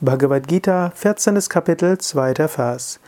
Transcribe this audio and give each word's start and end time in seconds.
Bhagavad 0.00 0.46
Gita, 0.46 0.92
14. 0.94 1.48
Kapitel, 1.48 1.98
2. 1.98 2.46
Vers. 2.46 3.00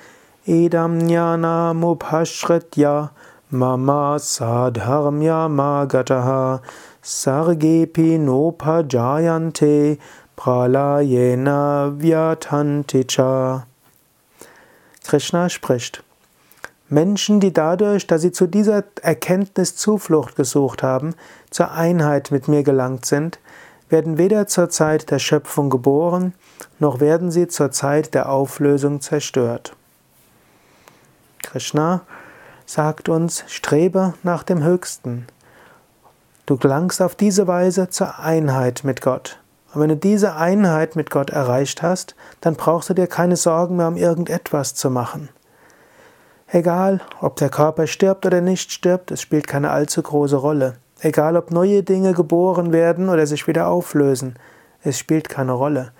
Edam 0.44 0.98
jnanamupashritya 0.98 3.10
mama 3.52 4.19
sadharmya 4.19 5.49
magataha 5.49 6.61
sargepi 7.01 8.19
nopajayante 8.19 9.99
pralayena 10.37 11.97
vyatanticha. 11.97 13.67
Krishna 15.07 15.49
spricht. 15.49 16.02
Menschen, 16.88 17.38
die 17.38 17.52
dadurch, 17.52 18.09
dass 18.09 18.22
sie 18.22 18.32
zu 18.32 18.48
dieser 18.48 18.82
Erkenntnis 19.00 19.77
Zuflucht 19.77 20.34
gesucht 20.34 20.82
haben, 20.82 21.14
zur 21.50 21.70
Einheit 21.70 22.32
mit 22.32 22.48
mir 22.48 22.64
gelangt 22.64 23.07
sind, 23.07 23.38
werden 23.91 24.18
weder 24.18 24.46
zur 24.46 24.70
Zeit 24.70 25.11
der 25.11 25.18
Schöpfung 25.18 25.68
geboren, 25.68 26.34
noch 26.79 27.00
werden 27.00 27.30
sie 27.30 27.48
zur 27.48 27.70
Zeit 27.70 28.14
der 28.14 28.28
Auflösung 28.28 29.01
zerstört. 29.01 29.74
Krishna 31.42 32.02
sagt 32.66 33.09
uns, 33.09 33.45
strebe 33.48 34.14
nach 34.23 34.45
dem 34.45 34.62
Höchsten. 34.62 35.27
Du 36.47 36.56
gelangst 36.56 37.02
auf 37.02 37.14
diese 37.14 37.47
Weise 37.47 37.91
zur 37.91 38.19
Einheit 38.19 38.83
mit 38.84 39.02
Gott. 39.02 39.38
Und 39.73 39.80
wenn 39.80 39.88
du 39.88 39.97
diese 39.97 40.34
Einheit 40.34 40.97
mit 40.97 41.11
Gott 41.11 41.30
erreicht 41.30 41.83
hast, 41.83 42.16
dann 42.41 42.56
brauchst 42.56 42.91
du 42.91 42.95
dir 42.95 43.06
keine 43.06 43.36
Sorgen 43.36 43.77
mehr 43.77 43.88
um 43.88 43.97
irgendetwas 43.97 44.75
zu 44.75 44.91
machen. 44.91 45.28
Egal, 46.48 47.00
ob 47.20 47.36
der 47.36 47.48
Körper 47.48 47.86
stirbt 47.86 48.27
oder 48.27 48.41
nicht 48.41 48.72
stirbt, 48.72 49.12
es 49.12 49.20
spielt 49.22 49.47
keine 49.47 49.70
allzu 49.70 50.02
große 50.02 50.36
Rolle. 50.36 50.75
Egal 51.02 51.36
ob 51.36 51.50
neue 51.50 51.82
Dinge 51.82 52.12
geboren 52.12 52.72
werden 52.72 53.08
oder 53.08 53.27
sich 53.27 53.46
wieder 53.46 53.68
auflösen, 53.68 54.34
es 54.82 54.98
spielt 54.98 55.28
keine 55.28 55.52
Rolle. 55.52 55.92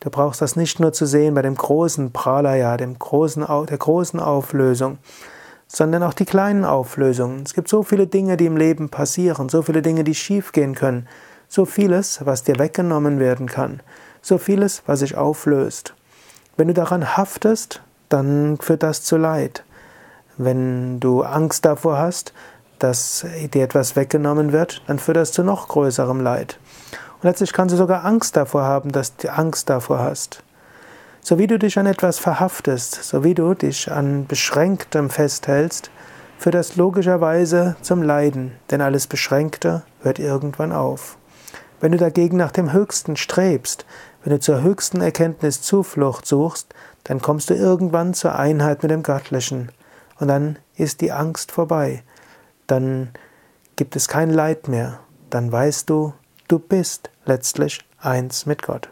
Du 0.00 0.10
brauchst 0.10 0.42
das 0.42 0.54
nicht 0.54 0.80
nur 0.80 0.92
zu 0.92 1.06
sehen 1.06 1.34
bei 1.34 1.40
dem 1.40 1.54
großen 1.54 2.12
Pralaya, 2.12 2.76
dem 2.76 2.98
großen, 2.98 3.46
der 3.66 3.78
großen 3.78 4.20
Auflösung, 4.20 4.98
sondern 5.66 6.02
auch 6.02 6.12
die 6.12 6.26
kleinen 6.26 6.66
Auflösungen. 6.66 7.42
Es 7.44 7.54
gibt 7.54 7.68
so 7.68 7.82
viele 7.82 8.06
Dinge, 8.06 8.36
die 8.36 8.44
im 8.44 8.58
Leben 8.58 8.90
passieren, 8.90 9.48
so 9.48 9.62
viele 9.62 9.80
Dinge, 9.80 10.04
die 10.04 10.14
schiefgehen 10.14 10.74
können, 10.74 11.08
so 11.48 11.64
vieles, 11.64 12.26
was 12.26 12.42
dir 12.42 12.58
weggenommen 12.58 13.18
werden 13.18 13.46
kann, 13.46 13.80
so 14.20 14.36
vieles, 14.36 14.82
was 14.84 14.98
sich 14.98 15.16
auflöst. 15.16 15.94
Wenn 16.58 16.68
du 16.68 16.74
daran 16.74 17.16
haftest, 17.16 17.80
dann 18.10 18.58
führt 18.60 18.82
das 18.82 19.02
zu 19.04 19.16
Leid. 19.16 19.64
Wenn 20.36 21.00
du 21.00 21.22
Angst 21.22 21.64
davor 21.64 21.96
hast, 21.96 22.34
dass 22.84 23.24
dir 23.54 23.64
etwas 23.64 23.96
weggenommen 23.96 24.52
wird, 24.52 24.82
dann 24.86 24.98
führt 24.98 25.16
das 25.16 25.32
zu 25.32 25.42
noch 25.42 25.68
größerem 25.68 26.20
Leid. 26.20 26.58
Und 27.14 27.24
letztlich 27.24 27.54
kannst 27.54 27.72
du 27.72 27.78
sogar 27.78 28.04
Angst 28.04 28.36
davor 28.36 28.64
haben, 28.64 28.92
dass 28.92 29.16
du 29.16 29.32
Angst 29.32 29.70
davor 29.70 30.00
hast. 30.00 30.42
So 31.22 31.38
wie 31.38 31.46
du 31.46 31.58
dich 31.58 31.78
an 31.78 31.86
etwas 31.86 32.18
verhaftest, 32.18 33.02
so 33.02 33.24
wie 33.24 33.32
du 33.32 33.54
dich 33.54 33.90
an 33.90 34.26
Beschränktem 34.26 35.08
festhältst, 35.08 35.90
führt 36.36 36.56
das 36.56 36.76
logischerweise 36.76 37.76
zum 37.80 38.02
Leiden, 38.02 38.52
denn 38.70 38.82
alles 38.82 39.06
Beschränkte 39.06 39.82
hört 40.02 40.18
irgendwann 40.18 40.72
auf. 40.72 41.16
Wenn 41.80 41.92
du 41.92 41.98
dagegen 41.98 42.36
nach 42.36 42.52
dem 42.52 42.74
Höchsten 42.74 43.16
strebst, 43.16 43.86
wenn 44.22 44.34
du 44.34 44.40
zur 44.40 44.60
höchsten 44.60 45.00
Erkenntnis 45.00 45.62
Zuflucht 45.62 46.26
suchst, 46.26 46.74
dann 47.04 47.22
kommst 47.22 47.48
du 47.48 47.54
irgendwann 47.54 48.12
zur 48.12 48.38
Einheit 48.38 48.82
mit 48.82 48.90
dem 48.90 49.02
Göttlichen. 49.02 49.72
Und 50.20 50.28
dann 50.28 50.58
ist 50.76 51.00
die 51.00 51.12
Angst 51.12 51.50
vorbei 51.50 52.02
dann 52.66 53.10
gibt 53.76 53.96
es 53.96 54.08
kein 54.08 54.30
Leid 54.30 54.68
mehr. 54.68 55.00
Dann 55.30 55.50
weißt 55.50 55.90
du, 55.90 56.14
du 56.48 56.58
bist 56.58 57.10
letztlich 57.24 57.80
eins 57.98 58.46
mit 58.46 58.62
Gott. 58.62 58.88